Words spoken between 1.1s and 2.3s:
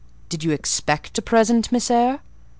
a present, Miss Eyre?